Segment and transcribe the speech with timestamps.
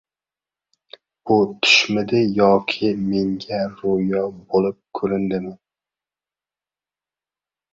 [1.27, 4.23] Bu tushmidi yoki menga roʻyo
[4.55, 5.53] boʻlib koʻrindimi?